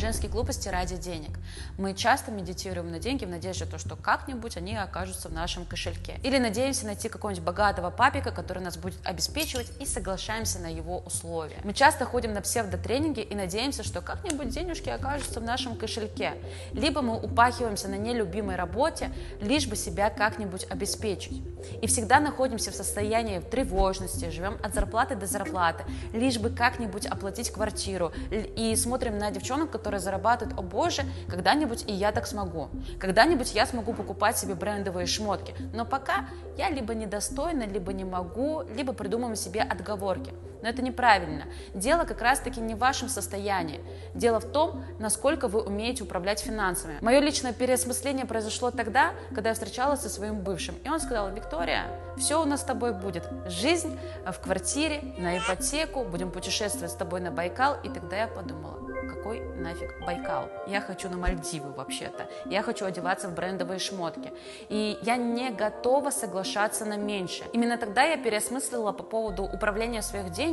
Женские 0.00 0.30
глупости 0.30 0.66
ради 0.66 0.96
денег. 0.96 1.38
Мы 1.76 1.92
часто 1.92 2.30
медитируем 2.30 2.90
на 2.90 2.98
деньги 2.98 3.26
в 3.26 3.28
надежде, 3.28 3.66
то, 3.66 3.76
что 3.76 3.96
как-нибудь 3.96 4.56
они 4.56 4.74
окажутся 4.74 5.28
в 5.28 5.32
нашем 5.34 5.66
кошельке. 5.66 6.18
Или 6.22 6.38
надеемся 6.38 6.86
найти 6.86 7.10
какого-нибудь 7.10 7.44
богатого 7.44 7.90
папика, 7.90 8.30
который 8.30 8.62
нас 8.62 8.78
будет 8.78 8.98
обеспечивать 9.04 9.70
и 9.78 9.84
соглашаемся 9.84 10.58
на 10.58 10.68
его 10.68 11.00
условия. 11.00 11.58
Мы 11.64 11.74
часто 11.74 12.06
ходим 12.06 12.32
на 12.32 12.40
псевдотренинги 12.40 13.20
и 13.20 13.34
надеемся, 13.34 13.82
что 13.82 14.00
как-нибудь 14.00 14.48
денежки 14.48 14.88
окажутся 14.88 15.38
в 15.38 15.42
нашем 15.42 15.76
кошельке. 15.76 16.32
Либо 16.72 17.02
мы 17.02 17.20
упахиваемся 17.20 17.88
на 17.88 17.96
нелюбимой 17.96 18.56
работе, 18.56 19.10
лишь 19.42 19.66
бы 19.66 19.76
себя 19.76 20.08
как-нибудь 20.08 20.66
обеспечить. 20.70 21.42
И 21.82 21.86
всегда 21.86 22.20
находимся 22.20 22.70
в 22.70 22.74
состоянии 22.74 23.40
тревожности, 23.40 24.30
живем 24.30 24.56
от 24.62 24.72
зарплаты 24.72 25.14
до 25.14 25.26
зарплаты, 25.26 25.84
лишь 26.14 26.38
бы 26.38 26.48
как-нибудь 26.48 27.04
оплатить 27.04 27.50
квартиру. 27.50 28.12
И 28.30 28.74
смотрим 28.76 29.18
на 29.18 29.30
девчонок, 29.30 29.70
которые 29.70 29.89
зарабатывают, 29.98 30.58
о 30.58 30.62
боже, 30.62 31.02
когда-нибудь 31.28 31.84
и 31.86 31.92
я 31.92 32.12
так 32.12 32.26
смогу. 32.26 32.68
Когда-нибудь 32.98 33.54
я 33.54 33.66
смогу 33.66 33.92
покупать 33.92 34.38
себе 34.38 34.54
брендовые 34.54 35.06
шмотки. 35.06 35.54
Но 35.74 35.84
пока 35.84 36.28
я 36.56 36.70
либо 36.70 36.94
недостойна, 36.94 37.64
либо 37.64 37.92
не 37.92 38.04
могу, 38.04 38.62
либо 38.76 38.92
придумываем 38.92 39.36
себе 39.36 39.62
отговорки. 39.62 40.32
Но 40.62 40.68
это 40.68 40.82
неправильно. 40.82 41.44
Дело 41.74 42.04
как 42.04 42.20
раз-таки 42.20 42.60
не 42.60 42.74
в 42.74 42.78
вашем 42.78 43.08
состоянии. 43.08 43.80
Дело 44.14 44.40
в 44.40 44.44
том, 44.44 44.84
насколько 44.98 45.48
вы 45.48 45.62
умеете 45.62 46.04
управлять 46.04 46.40
финансами. 46.40 46.98
Мое 47.00 47.20
личное 47.20 47.52
переосмысление 47.52 48.26
произошло 48.26 48.70
тогда, 48.70 49.12
когда 49.34 49.50
я 49.50 49.54
встречалась 49.54 50.00
со 50.00 50.08
своим 50.08 50.40
бывшим. 50.40 50.74
И 50.84 50.88
он 50.88 51.00
сказал, 51.00 51.30
Виктория, 51.30 51.86
все 52.16 52.40
у 52.42 52.44
нас 52.44 52.60
с 52.60 52.64
тобой 52.64 52.92
будет. 52.92 53.28
Жизнь 53.46 53.98
в 54.26 54.38
квартире, 54.40 55.14
на 55.18 55.38
ипотеку, 55.38 56.04
будем 56.04 56.30
путешествовать 56.30 56.90
с 56.90 56.94
тобой 56.94 57.20
на 57.20 57.30
Байкал. 57.30 57.76
И 57.82 57.88
тогда 57.88 58.16
я 58.16 58.28
подумала, 58.28 58.78
какой 59.08 59.40
нафиг 59.40 60.00
Байкал? 60.04 60.48
Я 60.66 60.80
хочу 60.80 61.08
на 61.08 61.16
Мальдивы 61.16 61.72
вообще-то. 61.72 62.28
Я 62.46 62.62
хочу 62.62 62.84
одеваться 62.84 63.28
в 63.28 63.34
брендовые 63.34 63.78
шмотки. 63.78 64.32
И 64.68 64.98
я 65.02 65.16
не 65.16 65.50
готова 65.50 66.10
соглашаться 66.10 66.84
на 66.84 66.96
меньше. 66.96 67.44
Именно 67.52 67.78
тогда 67.78 68.02
я 68.04 68.16
переосмыслила 68.16 68.92
по 68.92 69.02
поводу 69.02 69.44
управления 69.44 70.02
своих 70.02 70.30
денег 70.30 70.49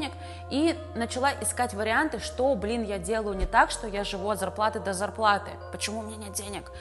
и 0.50 0.78
начала 0.96 1.32
искать 1.42 1.74
варианты, 1.74 2.20
что, 2.20 2.54
блин, 2.56 2.84
я 2.84 3.00
делаю 3.00 3.36
не 3.36 3.46
так, 3.46 3.72
что 3.72 3.88
я 3.88 4.04
живу 4.04 4.30
от 4.30 4.40
зарплаты 4.40 4.80
до 4.80 4.94
зарплаты. 4.94 5.52
Почему 5.72 6.00
у 6.00 6.04
меня 6.04 6.18
нет 6.18 6.34
денег? 6.34 6.72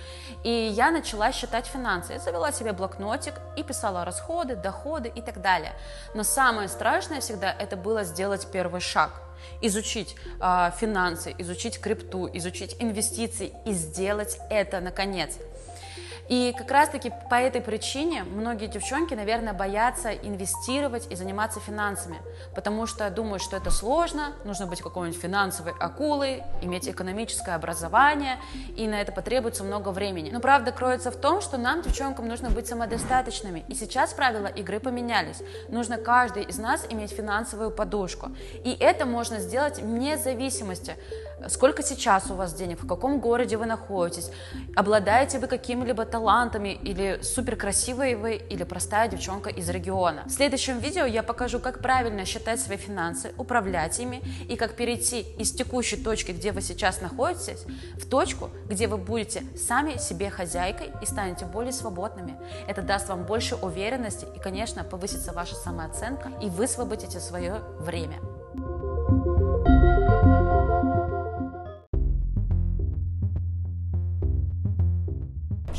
И 0.45 0.51
я 0.51 0.91
начала 0.91 1.33
считать 1.33 1.67
финансы. 1.67 2.15
Я 2.15 2.19
завела 2.19 2.53
себе 2.53 2.73
блокнотик 2.73 3.35
и 3.57 3.63
писала 3.63 4.05
расходы, 4.05 4.57
доходы 4.57 5.09
и 5.09 5.21
так 5.23 5.41
далее. 5.41 5.73
Но 6.15 6.23
самое 6.23 6.69
страшное 6.69 7.21
всегда 7.21 7.53
это 7.53 7.77
было 7.77 8.05
сделать 8.05 8.47
первый 8.53 8.81
шаг 8.81 9.11
изучить 9.61 10.17
э, 10.41 10.71
финансы, 10.79 11.35
изучить 11.39 11.81
крипту, 11.81 12.29
изучить 12.33 12.77
инвестиции 12.79 13.53
и 13.65 13.73
сделать 13.73 14.39
это 14.51 14.81
наконец. 14.81 15.39
И 16.29 16.55
как 16.57 16.71
раз-таки 16.71 17.13
по 17.31 17.37
этой 17.37 17.61
причине 17.61 18.25
многие 18.25 18.67
девчонки, 18.67 19.15
наверное, 19.15 19.53
боятся 19.53 20.13
инвестировать 20.13 21.07
и 21.11 21.15
заниматься 21.15 21.61
финансами, 21.61 22.19
потому 22.55 22.87
что 22.87 23.09
думают, 23.11 23.43
что 23.43 23.57
это 23.57 23.71
сложно, 23.71 24.33
нужно 24.45 24.67
быть 24.67 24.81
какой-нибудь 24.81 25.21
финансовой 25.21 25.73
акулой, 25.79 26.43
иметь 26.63 26.89
экономическое 26.89 27.55
образование, 27.55 28.39
и 28.77 28.89
на 28.89 29.01
это 29.01 29.13
потребуется 29.13 29.63
много 29.63 29.91
времени. 29.91 30.31
Но 30.31 30.41
правда 30.41 30.73
кроется 30.73 31.11
в 31.11 31.17
том, 31.17 31.41
что 31.41 31.59
нам, 31.59 31.83
девчонкам, 31.83 32.27
нужно 32.27 32.51
быть 32.51 32.67
самодостаточными. 32.67 33.65
И 33.69 33.75
сейчас 33.75 34.13
правила 34.13 34.47
игры 34.47 34.81
поменялись. 34.81 35.43
Нужно 35.69 35.97
каждый 35.97 36.43
из 36.43 36.59
нас 36.59 36.87
иметь 36.91 37.13
финансовую 37.13 37.71
подушку. 37.71 38.31
И 38.65 38.77
это 38.79 39.07
можно 39.07 39.39
сделать 39.39 39.79
вне 39.79 40.19
зависимости 40.19 40.97
сколько 41.49 41.83
сейчас 41.83 42.31
у 42.31 42.35
вас 42.35 42.55
денег, 42.55 42.83
в 42.83 42.87
каком 42.87 43.21
городе 43.21 43.57
вы 43.57 43.67
находитесь, 43.67 44.31
обладаете 44.75 45.39
вы 45.39 45.47
какими-либо 45.47 46.05
талантами 46.05 46.79
или 46.83 47.21
супер 47.23 47.57
красивые 47.57 48.17
вы, 48.17 48.35
или 48.37 48.65
простая 48.65 49.09
девчонка 49.09 49.51
из 49.51 49.69
региона. 49.69 50.25
В 50.27 50.31
следующем 50.31 50.79
видео 50.79 51.05
я 51.05 51.23
покажу, 51.23 51.61
как 51.61 51.81
правильно 51.81 52.25
считать 52.25 52.61
свои 52.61 52.77
финансы, 52.77 53.33
управлять 53.39 53.99
ими 54.01 54.23
и 54.49 54.57
как 54.57 54.75
перейти 54.75 55.21
из 55.21 55.53
текущей 55.53 55.97
точки, 55.97 56.33
где 56.33 56.53
вы 56.53 56.63
сейчас 56.63 57.01
находитесь, 57.01 57.65
в 57.95 58.09
точку, 58.09 58.51
где 58.69 58.87
вы 58.87 58.97
будете 58.97 59.43
сами 59.57 59.99
себе 59.99 60.31
хозяйкой 60.31 60.91
и 61.03 61.07
станете 61.07 61.45
более 61.47 61.73
свободными. 61.73 62.37
Это 62.67 62.83
даст 62.83 63.09
вам 63.09 63.25
больше 63.25 63.57
уверенности 63.57 64.27
и, 64.35 64.39
конечно, 64.39 64.85
повысится 64.85 65.33
ваша 65.33 65.55
самооценка 65.55 66.33
и 66.43 66.49
высвободите 66.49 67.21
свое 67.21 67.61
время. 67.79 68.19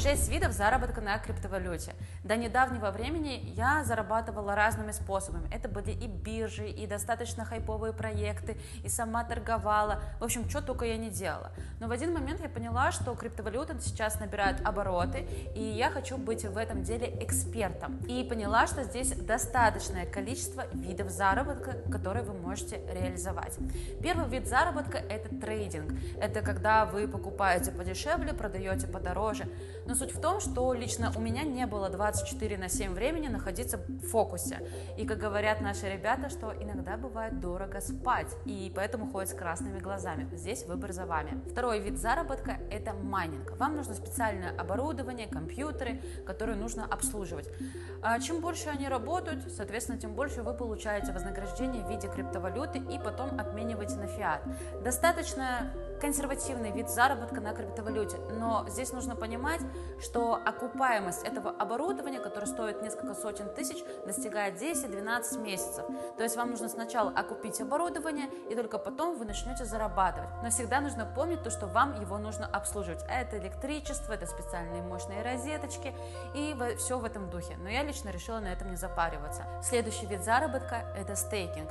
Шесть 0.08 0.30
видов 0.30 0.54
заработка 0.54 1.02
на 1.02 1.18
криптовалюте. 1.18 1.94
До 2.24 2.38
недавнего 2.38 2.92
времени 2.92 3.52
я 3.58 3.84
зарабатывала 3.84 4.56
разными 4.56 4.94
способами. 4.94 5.54
Это 5.54 5.68
были 5.68 5.92
и 5.92 6.08
биржи, 6.08 6.70
и 6.70 6.88
достаточно 6.88 7.44
хайповые 7.44 7.92
проекты, 7.92 8.58
и 8.86 8.88
сама 8.88 9.26
торговала. 9.26 10.02
В 10.22 10.24
общем, 10.24 10.50
что 10.50 10.62
только 10.62 10.86
я 10.86 10.96
не 10.96 11.10
делала. 11.10 11.52
Но 11.82 11.90
в 11.90 11.92
один 11.92 12.14
момент 12.14 12.40
я 12.40 12.48
поняла, 12.48 12.94
что 12.94 13.14
криптовалюта 13.16 13.78
сейчас 13.82 14.18
набирает 14.22 14.66
обороты, 14.66 15.28
и 15.54 15.62
я 15.62 15.90
хочу 15.90 16.18
быть 16.18 16.46
в 16.46 16.56
этом 16.56 16.84
деле 16.84 17.14
экспертом. 17.22 17.98
И 18.08 18.24
поняла, 18.24 18.66
что 18.66 18.84
здесь 18.86 19.12
достаточное 19.12 20.06
количество 20.06 20.68
видов 20.74 21.10
заработка, 21.10 21.74
которые 21.92 22.24
вы 22.24 22.34
можете 22.34 22.80
реализовать. 22.94 23.58
Первый 24.02 24.30
вид 24.30 24.48
заработка– 24.48 24.98
это 25.10 25.36
трейдинг. 25.36 25.92
Это 26.22 26.40
когда 26.40 26.86
вы 26.86 27.10
покупаете 27.10 27.72
подешевле, 27.72 28.34
продаете 28.34 28.88
подороже. 28.88 29.50
Но 29.86 29.97
суть 29.98 30.14
в 30.14 30.22
том, 30.22 30.40
что 30.40 30.74
лично 30.74 31.12
у 31.16 31.20
меня 31.20 31.44
не 31.44 31.66
было 31.66 31.90
24 31.90 32.58
на 32.58 32.70
7 32.70 32.94
времени 32.94 33.28
находиться 33.28 33.78
в 33.78 34.08
фокусе. 34.08 34.60
И, 34.98 35.06
как 35.06 35.18
говорят 35.18 35.62
наши 35.62 35.90
ребята, 35.90 36.30
что 36.30 36.54
иногда 36.54 36.98
бывает 36.98 37.40
дорого 37.40 37.82
спать, 37.82 38.28
и 38.46 38.72
поэтому 38.76 39.12
ходят 39.12 39.30
с 39.30 39.34
красными 39.34 39.80
глазами. 39.80 40.28
Здесь 40.36 40.66
выбор 40.66 40.94
за 40.94 41.06
вами. 41.06 41.42
Второй 41.52 41.80
вид 41.80 41.98
заработка– 41.98 42.60
это 42.72 42.94
майнинг. 42.94 43.58
Вам 43.58 43.76
нужно 43.76 43.96
специальное 43.96 44.56
оборудование, 44.58 45.28
компьютеры, 45.28 46.00
которые 46.26 46.58
нужно 46.58 46.86
обслуживать. 46.86 47.50
А 48.02 48.20
чем 48.20 48.42
больше 48.42 48.70
они 48.70 48.88
работают, 48.88 49.52
соответственно, 49.52 49.98
тем 49.98 50.14
больше 50.14 50.44
вы 50.44 50.54
получаете 50.54 51.12
вознаграждение 51.12 51.84
в 51.84 51.90
виде 51.90 52.08
криптовалюты 52.08 52.78
и 52.78 53.00
потом 53.00 53.40
обмениваете 53.40 53.96
на 53.96 54.08
фиат. 54.08 54.42
Достаточно 54.84 55.72
консервативный 56.00 56.72
вид 56.72 56.90
заработка 56.90 57.42
на 57.42 57.54
криптовалюте, 57.54 58.18
но 58.32 58.66
здесь 58.68 58.94
нужно 58.94 59.16
понимать, 59.16 59.62
что 60.00 60.36
окупаемость 60.36 61.24
этого 61.24 61.52
оборудования, 61.52 62.20
которое 62.20 62.46
стоит 62.46 62.82
несколько 62.82 63.14
сотен 63.14 63.54
тысяч, 63.54 63.84
достигает 64.06 64.62
10-12 64.62 65.42
месяцев. 65.42 65.86
То 66.18 66.24
есть 66.24 66.38
вам 66.38 66.52
нужно 66.52 66.70
сначала 66.70 67.12
окупить 67.12 67.60
оборудование, 67.62 68.30
и 68.50 68.56
только 68.56 68.78
потом 68.78 69.18
вы 69.18 69.26
начнете 69.26 69.66
зарабатывать. 69.66 70.30
Но 70.44 70.50
всегда 70.50 70.82
нужно 70.82 71.06
помнить 71.06 71.44
то, 71.44 71.50
что 71.50 71.68
вам 71.68 72.00
его 72.00 72.18
нужно 72.18 72.46
обслуживать. 72.46 73.04
Это 73.10 73.38
электричество, 73.38 74.14
это 74.14 74.26
специальные 74.26 74.82
мощные 74.82 75.24
розеточки 75.24 75.94
и 76.34 76.56
все 76.78 77.00
в 77.00 77.06
этом 77.06 77.30
духе. 77.30 77.58
Но 77.58 77.70
я 77.70 77.84
лично 77.84 78.10
решила 78.10 78.40
на 78.40 78.48
этом 78.48 78.70
не 78.70 78.76
запариваться. 78.76 79.44
Следующий 79.64 80.06
вид 80.06 80.24
заработка– 80.24 80.94
это 80.98 81.16
стейкинг. 81.16 81.70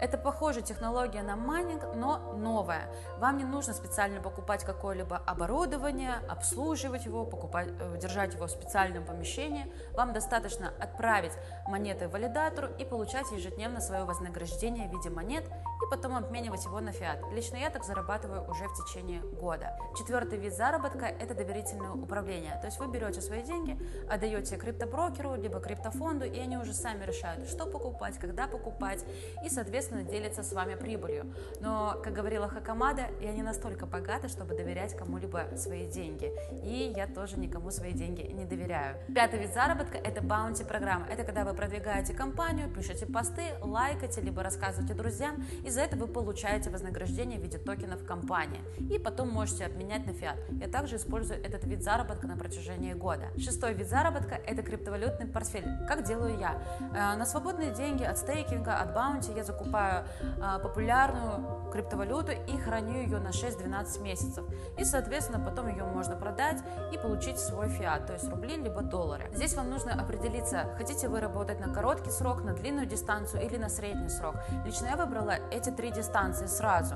Это 0.00 0.18
похожая 0.18 0.62
технология 0.62 1.22
на 1.22 1.36
майнинг, 1.36 1.82
но 1.94 2.34
новая. 2.34 2.88
Вам 3.18 3.38
не 3.38 3.44
нужно 3.44 3.72
специально 3.74 4.20
покупать 4.20 4.64
какое-либо 4.64 5.16
оборудование, 5.16 6.14
обслуживать 6.28 7.04
его, 7.04 7.24
покупать, 7.24 7.68
э, 7.78 7.98
держать 7.98 8.34
его 8.34 8.46
в 8.46 8.50
специальном 8.50 9.04
помещении. 9.04 9.72
Вам 9.94 10.12
достаточно 10.12 10.72
отправить 10.80 11.32
монеты 11.66 12.08
валидатору 12.08 12.68
и 12.78 12.84
получать 12.84 13.30
ежедневно 13.30 13.80
свое 13.80 14.04
вознаграждение 14.04 14.88
в 14.88 14.92
виде 14.92 15.10
монет 15.10 15.44
и 15.46 15.90
потом 15.90 16.16
обменивать 16.16 16.64
его 16.64 16.80
на 16.80 16.92
фиат. 16.92 17.20
Лично 17.32 17.56
я 17.56 17.70
так 17.70 17.84
зарабатываю 17.84 18.48
уже 18.48 18.66
в 18.68 18.84
течение 18.84 19.20
года. 19.20 19.78
Четвертый 19.96 20.38
вид 20.38 20.54
заработка– 20.54 21.06
это 21.20 21.34
доверительное 21.34 21.92
управление. 21.92 22.58
То 22.60 22.66
есть 22.66 22.78
вы 22.78 22.88
берете 22.88 23.20
свои 23.20 23.42
деньги, 23.42 23.78
отдаете 24.10 24.56
криптоброкеру, 24.56 25.34
либо 25.34 25.60
криптофонду, 25.60 26.24
и 26.24 26.38
они 26.38 26.56
уже 26.56 26.72
сами 26.74 27.04
решают, 27.04 27.48
что 27.48 27.66
покупать, 27.66 28.18
когда 28.18 28.46
покупать, 28.46 29.04
и, 29.44 29.48
соответственно, 29.48 29.83
делятся 29.90 30.42
с 30.42 30.52
вами 30.52 30.74
прибылью. 30.74 31.32
Но, 31.60 32.00
как 32.02 32.12
говорила 32.12 32.48
Хакамада, 32.48 33.06
я 33.20 33.32
не 33.32 33.42
настолько 33.42 33.86
богата, 33.86 34.28
чтобы 34.28 34.54
доверять 34.54 34.96
кому-либо 34.96 35.56
свои 35.56 35.86
деньги. 35.86 36.32
И 36.62 36.92
я 36.96 37.06
тоже 37.06 37.38
никому 37.38 37.70
свои 37.70 37.92
деньги 37.92 38.22
не 38.22 38.44
доверяю. 38.44 38.96
Пятый 39.14 39.40
вид 39.40 39.52
заработка– 39.54 39.98
это 40.04 40.22
баунти-программа. 40.22 41.06
Это 41.06 41.24
когда 41.24 41.44
вы 41.44 41.54
продвигаете 41.54 42.14
компанию, 42.14 42.70
пишете 42.70 43.06
посты, 43.06 43.42
лайкаете, 43.60 44.20
либо 44.20 44.42
рассказываете 44.42 44.94
друзьям, 44.94 45.44
и 45.64 45.70
за 45.70 45.82
это 45.82 45.96
вы 45.96 46.06
получаете 46.06 46.70
вознаграждение 46.70 47.38
в 47.38 47.42
виде 47.42 47.58
токенов 47.58 48.04
компании. 48.04 48.60
И 48.90 48.98
потом 48.98 49.28
можете 49.28 49.66
обменять 49.66 50.06
на 50.06 50.12
фиат. 50.12 50.38
Я 50.60 50.68
также 50.68 50.96
использую 50.96 51.44
этот 51.44 51.64
вид 51.64 51.82
заработка 51.82 52.26
на 52.26 52.36
протяжении 52.36 52.94
года. 52.94 53.26
Шестой 53.38 53.74
вид 53.74 53.88
заработка– 53.88 54.34
это 54.46 54.62
криптовалютный 54.62 55.26
портфель. 55.26 55.66
Как 55.86 56.04
делаю 56.04 56.38
я? 56.38 56.62
Э, 56.94 57.16
на 57.16 57.26
свободные 57.26 57.72
деньги 57.72 58.04
от 58.04 58.18
стейкинга, 58.18 58.78
от 58.78 58.94
bounty 58.94 59.32
я 59.32 59.44
закупаю 59.44 59.73
покупаю 59.74 60.04
а, 60.40 60.58
популярную 60.60 61.70
криптовалюту 61.72 62.32
и 62.32 62.56
храню 62.56 63.02
ее 63.02 63.18
на 63.18 63.30
6-12 63.30 64.02
месяцев. 64.02 64.44
И, 64.78 64.84
соответственно, 64.84 65.44
потом 65.44 65.68
ее 65.68 65.84
можно 65.84 66.14
продать 66.14 66.62
и 66.92 66.98
получить 66.98 67.38
свой 67.38 67.68
фиат, 67.68 68.06
то 68.06 68.12
есть 68.12 68.28
рубли 68.28 68.56
либо 68.56 68.82
доллары. 68.82 69.28
Здесь 69.32 69.54
вам 69.54 69.70
нужно 69.70 69.92
определиться, 69.94 70.66
хотите 70.78 71.08
вы 71.08 71.20
работать 71.20 71.58
на 71.58 71.74
короткий 71.74 72.10
срок, 72.10 72.44
на 72.44 72.52
длинную 72.52 72.86
дистанцию 72.86 73.44
или 73.44 73.56
на 73.56 73.68
средний 73.68 74.08
срок. 74.08 74.36
Лично 74.64 74.86
я 74.86 74.96
выбрала 74.96 75.34
эти 75.50 75.70
три 75.70 75.90
дистанции 75.90 76.46
сразу. 76.46 76.94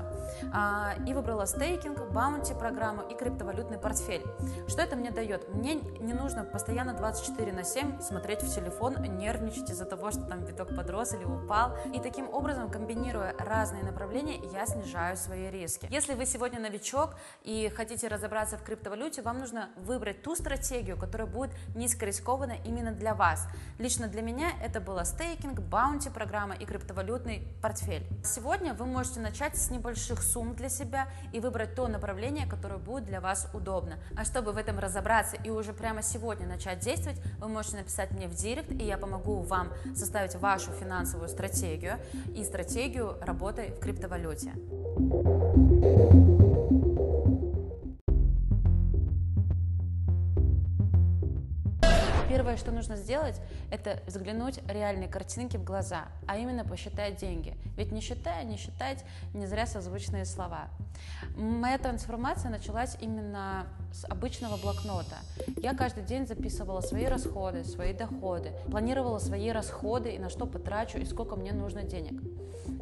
А, 0.53 0.93
и 1.05 1.13
выбрала 1.13 1.45
стейкинг, 1.45 2.11
bounty 2.11 2.53
программу 2.53 3.01
и 3.01 3.15
криптовалютный 3.15 3.77
портфель. 3.77 4.23
Что 4.67 4.81
это 4.81 4.95
мне 4.95 5.11
дает? 5.11 5.49
Мне 5.53 5.75
не 5.75 6.13
нужно 6.13 6.45
постоянно 6.45 6.93
24 6.93 7.51
на 7.51 7.63
7 7.63 7.99
смотреть 7.99 8.43
в 8.43 8.55
телефон, 8.55 8.95
нервничать 9.17 9.69
из-за 9.69 9.85
того, 9.85 10.11
что 10.11 10.21
там 10.21 10.45
биток 10.45 10.73
подрос 10.75 11.13
или 11.13 11.25
упал. 11.25 11.75
И 11.93 11.99
таким 11.99 12.29
образом, 12.33 12.68
комбинируя 12.69 13.35
разные 13.37 13.83
направления, 13.83 14.39
я 14.53 14.65
снижаю 14.65 15.17
свои 15.17 15.49
риски. 15.49 15.87
Если 15.89 16.13
вы 16.13 16.25
сегодня 16.25 16.59
новичок 16.59 17.15
и 17.43 17.71
хотите 17.75 18.07
разобраться 18.07 18.57
в 18.57 18.63
криптовалюте, 18.63 19.21
вам 19.21 19.39
нужно 19.39 19.69
выбрать 19.77 20.21
ту 20.21 20.35
стратегию, 20.35 20.97
которая 20.97 21.27
будет 21.27 21.51
низкорискованна 21.75 22.57
именно 22.65 22.91
для 22.91 23.15
вас. 23.15 23.47
Лично 23.79 24.07
для 24.07 24.21
меня 24.21 24.51
это 24.61 24.79
было 24.79 25.03
стейкинг, 25.03 25.59
баунти 25.59 26.09
программа 26.09 26.55
и 26.55 26.65
криптовалютный 26.65 27.47
портфель. 27.61 28.05
Сегодня 28.23 28.73
вы 28.73 28.85
можете 28.85 29.19
начать 29.19 29.57
с 29.57 29.71
небольших 29.71 30.21
сумм 30.21 30.53
для 30.55 30.69
себя 30.69 31.07
и 31.33 31.39
выбрать 31.39 31.75
то 31.75 31.87
направление, 31.87 32.47
которое 32.47 32.77
будет 32.77 33.05
для 33.05 33.19
вас 33.19 33.49
удобно. 33.53 33.97
А 34.15 34.25
чтобы 34.25 34.51
в 34.51 34.57
этом 34.57 34.79
разобраться 34.79 35.37
и 35.37 35.49
уже 35.49 35.73
прямо 35.73 36.01
сегодня 36.01 36.47
начать 36.47 36.79
действовать, 36.79 37.19
вы 37.39 37.47
можете 37.47 37.77
написать 37.77 38.11
мне 38.11 38.27
в 38.27 38.35
директ, 38.35 38.71
и 38.71 38.83
я 38.83 38.97
помогу 38.97 39.41
вам 39.41 39.69
составить 39.95 40.35
вашу 40.35 40.71
финансовую 40.71 41.29
стратегию 41.29 41.99
и 42.35 42.43
стратегию 42.43 42.58
работы 43.21 43.73
в 43.75 43.79
криптовалюте. 43.79 44.53
Первое, 52.29 52.57
что 52.57 52.71
нужно 52.71 52.95
сделать, 52.95 53.41
это 53.71 54.03
взглянуть 54.05 54.59
реальной 54.67 55.07
картинке 55.07 55.57
в 55.57 55.63
глаза, 55.63 56.09
а 56.27 56.37
именно 56.37 56.63
посчитать 56.63 57.15
деньги. 57.15 57.57
Ведь 57.75 57.91
не 57.91 58.01
считая, 58.01 58.43
не 58.43 58.55
считать, 58.55 59.03
не 59.33 59.47
зря 59.47 59.65
созвучные 59.65 60.25
слова. 60.25 60.67
Моя 61.35 61.79
трансформация 61.79 62.51
началась 62.51 62.95
именно 63.01 63.65
с 63.91 64.05
обычного 64.05 64.57
блокнота. 64.57 65.17
Я 65.57 65.73
каждый 65.73 66.03
день 66.03 66.27
записывала 66.27 66.81
свои 66.81 67.05
расходы, 67.05 67.63
свои 67.63 67.93
доходы, 67.93 68.51
планировала 68.69 69.17
свои 69.17 69.49
расходы 69.49 70.11
и 70.11 70.19
на 70.19 70.29
что 70.29 70.45
потрачу 70.45 70.99
и 70.99 71.05
сколько 71.05 71.35
мне 71.35 71.51
нужно 71.51 71.81
денег. 71.81 72.21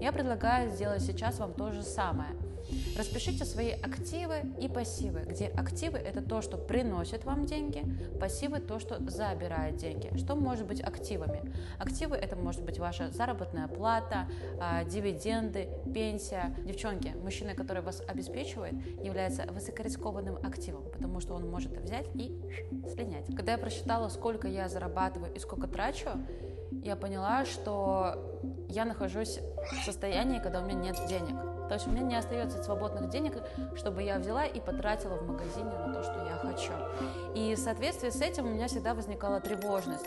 Я 0.01 0.11
предлагаю 0.11 0.71
сделать 0.71 1.03
сейчас 1.03 1.39
вам 1.39 1.53
то 1.53 1.71
же 1.71 1.83
самое– 1.83 2.31
Распишите 2.97 3.45
свои 3.45 3.71
активы 3.71 4.41
и 4.59 4.67
пассивы, 4.67 5.21
где 5.21 5.47
активы 5.47 5.97
это 5.97 6.21
то, 6.21 6.41
что 6.41 6.57
приносит 6.57 7.25
вам 7.25 7.45
деньги, 7.45 7.83
пассивы 8.19 8.59
то, 8.59 8.79
что 8.79 8.99
забирает 9.09 9.77
деньги. 9.77 10.11
Что 10.17 10.35
может 10.35 10.67
быть 10.67 10.81
активами? 10.81 11.53
Активы 11.79 12.15
это 12.15 12.35
может 12.35 12.63
быть 12.63 12.79
ваша 12.79 13.11
заработная 13.11 13.67
плата, 13.67 14.27
а, 14.59 14.83
дивиденды, 14.83 15.69
пенсия. 15.93 16.55
Девчонки, 16.65 17.13
мужчина, 17.21 17.53
который 17.53 17.81
вас 17.81 18.01
обеспечивает, 18.07 18.73
является 19.03 19.43
высокорискованным 19.51 20.37
активом, 20.37 20.83
потому 20.91 21.19
что 21.19 21.33
он 21.33 21.49
может 21.49 21.71
взять 21.77 22.07
и 22.15 22.37
слинять. 22.93 23.27
Когда 23.35 23.53
я 23.53 23.57
просчитала, 23.57 24.09
сколько 24.09 24.47
я 24.47 24.67
зарабатываю 24.69 25.33
и 25.33 25.39
сколько 25.39 25.67
трачу, 25.67 26.09
я 26.71 26.95
поняла, 26.95 27.45
что 27.45 28.15
я 28.69 28.85
нахожусь 28.85 29.39
в 29.81 29.85
состоянии, 29.85 30.39
когда 30.39 30.59
у 30.59 30.65
меня 30.65 30.91
нет 30.91 30.95
денег. 31.07 31.35
То 31.67 31.73
есть 31.73 31.87
у 31.87 31.89
меня 31.89 32.01
не 32.01 32.15
остается 32.15 32.63
свободных 32.63 33.09
денег, 33.09 33.33
чтобы 33.75 34.01
я 34.01 34.17
взяла 34.19 34.45
и 34.45 34.59
потратила 34.59 35.15
в 35.15 35.27
магазине 35.27 35.69
на 35.69 35.93
то, 35.93 36.03
что 36.03 36.25
я 36.25 36.37
хочу. 36.37 36.71
И 37.35 37.55
в 37.55 37.59
соответствии 37.59 38.09
с 38.09 38.21
этим 38.21 38.45
у 38.45 38.49
меня 38.49 38.67
всегда 38.67 38.93
возникала 38.93 39.41
тревожность, 39.41 40.05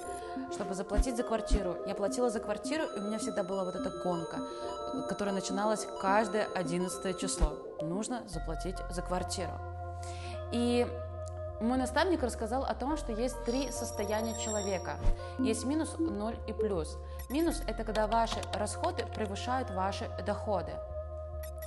чтобы 0.52 0.74
заплатить 0.74 1.16
за 1.16 1.22
квартиру. 1.22 1.76
Я 1.86 1.94
платила 1.94 2.30
за 2.30 2.40
квартиру, 2.40 2.84
и 2.84 3.00
у 3.00 3.02
меня 3.02 3.18
всегда 3.18 3.42
была 3.42 3.64
вот 3.64 3.74
эта 3.74 3.90
гонка, 4.02 4.38
которая 5.08 5.34
начиналась 5.34 5.86
каждое 6.00 6.46
11 6.54 7.18
число. 7.18 7.52
Нужно 7.82 8.22
заплатить 8.26 8.76
за 8.90 9.02
квартиру. 9.02 9.52
И 10.52 10.86
мой 11.60 11.76
наставник 11.76 12.22
рассказал 12.22 12.64
о 12.64 12.74
том, 12.74 12.96
что 12.96 13.12
есть 13.12 13.42
три 13.44 13.70
состояния 13.70 14.38
человека. 14.38 14.96
Есть 15.38 15.64
минус, 15.64 15.94
ноль 15.98 16.36
и 16.46 16.52
плюс. 16.52 16.98
Минус– 17.28 17.62
это 17.66 17.84
когда 17.84 18.06
ваши 18.06 18.40
расходы 18.54 19.04
превышают 19.14 19.70
ваши 19.70 20.08
доходы. 20.26 20.72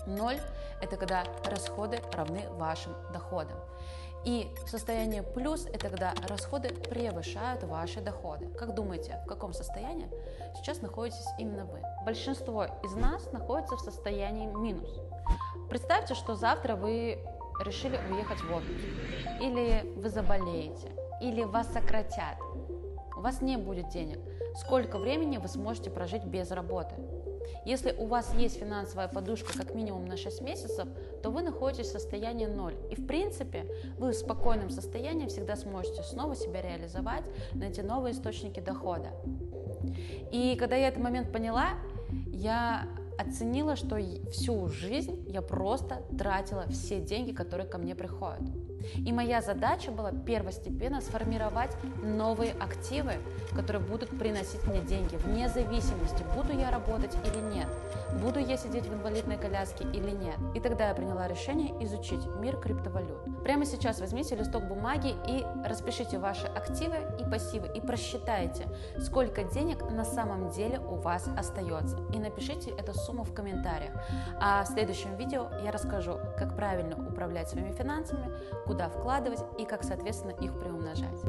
Ноль– 0.07 0.39
это 0.81 0.97
когда 0.97 1.23
расходы 1.45 2.01
равны 2.11 2.49
вашим 2.57 2.93
доходам. 3.11 3.57
И 4.25 4.53
состояние 4.65 5.21
плюс– 5.21 5.65
это 5.73 5.89
когда 5.89 6.13
расходы 6.27 6.69
превышают 6.69 7.63
ваши 7.63 8.01
доходы. 8.01 8.47
Как 8.57 8.73
думаете, 8.73 9.19
в 9.25 9.27
каком 9.27 9.53
состоянии 9.53 10.09
сейчас 10.57 10.81
находитесь 10.81 11.27
именно 11.37 11.65
вы? 11.65 11.81
Большинство 12.05 12.65
из 12.83 12.93
нас 12.95 13.31
находится 13.31 13.75
в 13.75 13.81
состоянии 13.81 14.47
минус. 14.47 14.89
Представьте, 15.69 16.15
что 16.15 16.35
завтра 16.35 16.75
вы 16.75 17.19
решили 17.63 17.99
уехать 18.11 18.41
в 18.41 18.53
отпуск, 18.53 18.85
или 19.41 19.83
вы 19.95 20.09
заболеете, 20.09 20.91
или 21.21 21.43
вас 21.43 21.67
сократят, 21.71 22.37
у 23.17 23.21
вас 23.21 23.41
не 23.41 23.57
будет 23.57 23.89
денег. 23.89 24.19
Сколько 24.55 24.99
времени 24.99 25.37
вы 25.37 25.47
сможете 25.47 25.89
прожить 25.89 26.23
без 26.25 26.51
работы? 26.51 26.95
Если 27.65 27.93
у 27.93 28.05
вас 28.07 28.33
есть 28.35 28.59
финансовая 28.59 29.07
подушка 29.07 29.57
как 29.57 29.73
минимум 29.73 30.05
на 30.05 30.17
6 30.17 30.41
месяцев, 30.41 30.87
то 31.21 31.29
вы 31.29 31.41
находитесь 31.41 31.87
в 31.87 31.91
состоянии 31.91 32.45
0. 32.45 32.73
И 32.91 32.95
в 32.95 33.07
принципе 33.07 33.65
вы 33.97 34.11
в 34.11 34.15
спокойном 34.15 34.69
состоянии 34.69 35.27
всегда 35.27 35.55
сможете 35.55 36.03
снова 36.03 36.35
себя 36.35 36.61
реализовать, 36.61 37.23
найти 37.53 37.81
новые 37.81 38.13
источники 38.13 38.59
дохода. 38.59 39.11
И 40.31 40.55
когда 40.59 40.75
я 40.75 40.89
этот 40.89 41.01
момент 41.01 41.31
поняла, 41.31 41.69
я 42.27 42.87
оценила, 43.17 43.75
что 43.75 43.97
всю 44.31 44.67
жизнь 44.69 45.23
я 45.27 45.41
просто 45.41 46.03
тратила 46.17 46.65
все 46.69 46.99
деньги, 46.99 47.31
которые 47.31 47.67
ко 47.67 47.77
мне 47.77 47.95
приходят. 47.95 48.41
И 48.97 49.11
моя 49.11 49.41
задача 49.41 49.91
была 49.91 50.11
первостепенно 50.11 51.01
сформировать 51.01 51.71
новые 52.03 52.53
активы, 52.53 53.13
которые 53.53 53.81
будут 53.81 54.09
приносить 54.17 54.63
мне 54.65 54.81
деньги, 54.81 55.15
вне 55.15 55.49
зависимости, 55.49 56.23
буду 56.35 56.57
я 56.57 56.71
работать 56.71 57.15
или 57.25 57.55
нет, 57.55 57.67
буду 58.21 58.39
я 58.39 58.57
сидеть 58.57 58.85
в 58.85 58.93
инвалидной 58.93 59.37
коляске 59.37 59.83
или 59.85 60.11
нет. 60.11 60.35
И 60.55 60.59
тогда 60.59 60.89
я 60.89 60.93
приняла 60.93 61.27
решение 61.27 61.73
изучить 61.83 62.25
мир 62.39 62.57
криптовалют. 62.57 63.43
Прямо 63.43 63.65
сейчас 63.65 63.99
возьмите 63.99 64.35
листок 64.35 64.63
бумаги 64.65 65.15
и 65.27 65.45
распишите 65.67 66.19
ваши 66.19 66.47
активы 66.47 66.97
и 67.19 67.29
пассивы 67.29 67.69
и 67.75 67.81
просчитайте, 67.81 68.67
сколько 68.99 69.43
денег 69.43 69.81
на 69.89 70.05
самом 70.05 70.49
деле 70.49 70.79
у 70.79 70.95
вас 70.95 71.27
остается. 71.37 71.97
И 72.13 72.19
напишите 72.19 72.71
эту 72.71 72.93
сумму 72.93 73.23
в 73.23 73.33
комментариях. 73.33 73.93
А 74.39 74.63
в 74.63 74.67
следующем 74.67 75.15
видео 75.15 75.47
я 75.63 75.71
расскажу, 75.71 76.19
как 76.37 76.55
правильно 76.55 76.95
управлять 77.13 77.49
своими 77.49 77.71
финансами, 77.71 78.29
куда 78.65 78.89
вкладывать 78.89 79.39
и 79.57 79.65
как, 79.65 79.83
соответственно, 79.83 80.31
их 80.31 80.59
приумножать. 80.59 81.21